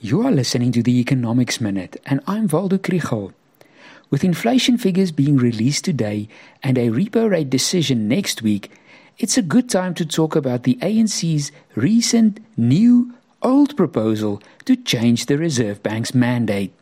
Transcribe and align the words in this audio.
You 0.00 0.24
are 0.24 0.30
listening 0.30 0.70
to 0.72 0.82
the 0.84 1.00
Economics 1.00 1.60
Minute, 1.60 2.00
and 2.06 2.20
I'm 2.24 2.46
Waldo 2.46 2.78
Krugell. 2.78 3.32
With 4.10 4.22
inflation 4.22 4.78
figures 4.78 5.10
being 5.10 5.36
released 5.36 5.84
today 5.84 6.28
and 6.62 6.78
a 6.78 6.90
repo 6.90 7.28
rate 7.28 7.50
decision 7.50 8.06
next 8.06 8.40
week, 8.40 8.70
it's 9.18 9.36
a 9.36 9.42
good 9.42 9.68
time 9.68 9.94
to 9.94 10.06
talk 10.06 10.36
about 10.36 10.62
the 10.62 10.76
ANC's 10.76 11.50
recent 11.74 12.38
new 12.56 13.12
old 13.42 13.76
proposal 13.76 14.40
to 14.66 14.76
change 14.76 15.26
the 15.26 15.36
Reserve 15.36 15.82
Bank's 15.82 16.14
mandate. 16.14 16.72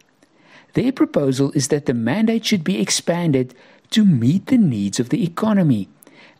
Their 0.74 0.92
proposal 0.92 1.52
is 1.52 1.68
that 1.68 1.86
the 1.86 1.94
mandate 1.94 2.44
should 2.44 2.64
be 2.64 2.78
expanded 2.78 3.54
to 3.92 4.04
meet 4.04 4.48
the 4.48 4.58
needs 4.58 5.00
of 5.00 5.08
the 5.08 5.24
economy 5.24 5.88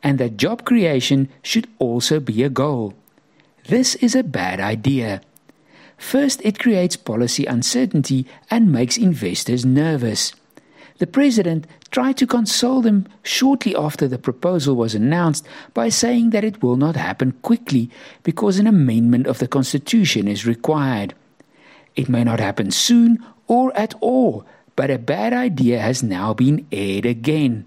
and 0.02 0.18
that 0.18 0.36
job 0.36 0.66
creation 0.66 1.30
should 1.42 1.68
also 1.78 2.20
be 2.20 2.42
a 2.42 2.50
goal. 2.50 2.92
This 3.66 3.94
is 3.94 4.14
a 4.14 4.22
bad 4.22 4.60
idea. 4.60 5.22
First, 5.96 6.40
it 6.44 6.58
creates 6.58 6.96
policy 6.96 7.46
uncertainty 7.46 8.26
and 8.50 8.72
makes 8.72 8.96
investors 8.96 9.64
nervous. 9.64 10.32
The 10.98 11.06
president 11.06 11.66
tried 11.90 12.16
to 12.18 12.26
console 12.26 12.80
them 12.80 13.06
shortly 13.22 13.76
after 13.76 14.08
the 14.08 14.18
proposal 14.18 14.76
was 14.76 14.94
announced 14.94 15.46
by 15.74 15.90
saying 15.90 16.30
that 16.30 16.44
it 16.44 16.62
will 16.62 16.76
not 16.76 16.96
happen 16.96 17.32
quickly 17.42 17.90
because 18.22 18.58
an 18.58 18.66
amendment 18.66 19.26
of 19.26 19.38
the 19.38 19.48
Constitution 19.48 20.26
is 20.26 20.46
required. 20.46 21.14
It 21.96 22.08
may 22.08 22.24
not 22.24 22.40
happen 22.40 22.70
soon 22.70 23.24
or 23.46 23.76
at 23.76 23.94
all, 24.00 24.46
but 24.74 24.90
a 24.90 24.98
bad 24.98 25.32
idea 25.32 25.80
has 25.80 26.02
now 26.02 26.34
been 26.34 26.66
aired 26.72 27.06
again. 27.06 27.66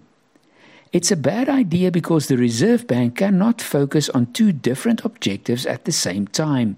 It's 0.91 1.11
a 1.11 1.17
bad 1.17 1.49
idea 1.49 1.91
because 1.91 2.27
the 2.27 2.37
Reserve 2.37 2.87
Bank 2.87 3.17
cannot 3.17 3.61
focus 3.61 4.09
on 4.09 4.33
two 4.33 4.51
different 4.51 5.05
objectives 5.05 5.67
at 5.67 5.85
the 5.85 5.91
same 5.91 6.25
time. 6.25 6.77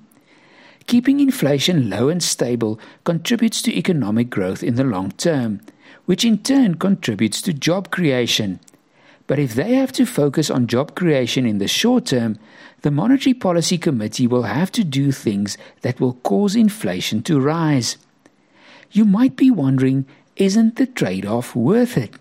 Keeping 0.88 1.20
inflation 1.20 1.90
low 1.90 2.10
and 2.10 2.22
stable 2.22 2.80
contributes 3.04 3.62
to 3.62 3.78
economic 3.78 4.30
growth 4.30 4.64
in 4.64 4.76
the 4.76 4.84
long 4.84 5.12
term, 5.12 5.62
which 6.06 6.26
in 6.26 6.40
turn 6.40 6.76
contributes 6.76 7.42
to 7.44 7.54
job 7.54 7.92
creation. 7.92 8.60
But 9.28 9.40
if 9.40 9.54
they 9.54 9.76
have 9.76 9.92
to 9.94 10.06
focus 10.06 10.50
on 10.50 10.68
job 10.68 10.96
creation 10.96 11.46
in 11.46 11.58
the 11.58 11.68
short 11.68 12.08
term, 12.08 12.38
the 12.82 12.92
Monetary 12.92 13.34
Policy 13.34 13.78
Committee 13.78 14.28
will 14.28 14.44
have 14.44 14.72
to 14.74 14.84
do 14.84 15.12
things 15.12 15.58
that 15.82 16.00
will 16.00 16.16
cause 16.16 16.56
inflation 16.56 17.22
to 17.24 17.40
rise. 17.40 17.98
You 18.92 19.06
might 19.06 19.36
be 19.36 19.50
wondering 19.50 20.06
isn't 20.36 20.78
the 20.78 20.88
trade 20.88 21.26
off 21.26 21.56
worth 21.56 21.98
it? 21.98 22.16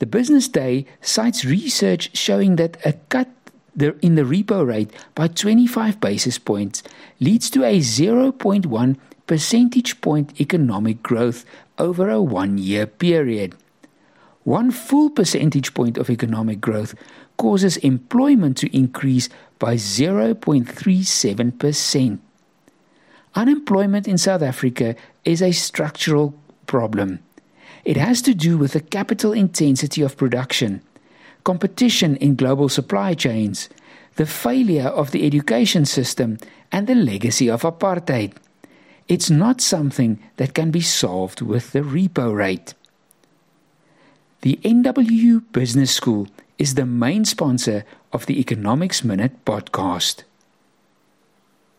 The 0.00 0.06
Business 0.06 0.48
Day 0.48 0.86
cites 1.00 1.44
research 1.44 2.16
showing 2.16 2.56
that 2.56 2.76
a 2.84 2.94
cut 3.08 3.37
the, 3.78 3.96
in 4.04 4.16
the 4.16 4.22
repo 4.22 4.66
rate 4.66 4.90
by 5.14 5.28
25 5.28 6.00
basis 6.00 6.38
points 6.38 6.82
leads 7.20 7.48
to 7.50 7.62
a 7.64 7.78
0.1 7.78 8.96
percentage 9.26 10.00
point 10.00 10.40
economic 10.40 11.02
growth 11.02 11.44
over 11.78 12.08
a 12.10 12.20
one 12.20 12.58
year 12.58 12.86
period. 12.86 13.54
One 14.44 14.70
full 14.70 15.10
percentage 15.10 15.74
point 15.74 15.98
of 15.98 16.08
economic 16.10 16.60
growth 16.60 16.94
causes 17.36 17.76
employment 17.78 18.56
to 18.58 18.76
increase 18.76 19.28
by 19.58 19.74
0.37%. 19.76 22.18
Unemployment 23.34 24.06
in 24.08 24.18
South 24.18 24.42
Africa 24.42 24.94
is 25.24 25.42
a 25.42 25.52
structural 25.52 26.34
problem. 26.66 27.20
It 27.84 27.96
has 27.96 28.20
to 28.22 28.34
do 28.34 28.58
with 28.58 28.72
the 28.72 28.80
capital 28.80 29.32
intensity 29.32 30.02
of 30.02 30.16
production 30.16 30.82
competition 31.44 32.16
in 32.16 32.36
global 32.36 32.68
supply 32.68 33.14
chains, 33.14 33.68
the 34.16 34.26
failure 34.26 34.88
of 34.88 35.10
the 35.10 35.26
education 35.26 35.84
system, 35.84 36.38
and 36.70 36.86
the 36.86 36.94
legacy 36.94 37.48
of 37.48 37.62
apartheid. 37.62 38.32
It's 39.08 39.30
not 39.30 39.60
something 39.60 40.18
that 40.36 40.54
can 40.54 40.70
be 40.70 40.82
solved 40.82 41.40
with 41.40 41.72
the 41.72 41.80
repo 41.80 42.34
rate. 42.34 42.74
The 44.42 44.58
NWU 44.62 45.44
Business 45.52 45.90
School 45.92 46.28
is 46.58 46.74
the 46.74 46.86
main 46.86 47.24
sponsor 47.24 47.84
of 48.12 48.26
the 48.26 48.38
Economics 48.38 49.02
Minute 49.02 49.44
podcast. 49.44 50.24